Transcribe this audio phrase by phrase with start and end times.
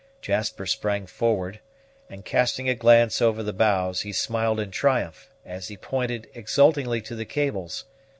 [0.19, 1.59] Jasper sprang forward,
[2.09, 7.01] and, casting a glance over the bows, he smiled in triumph, as he pointed exultingly
[7.01, 7.83] to the cables.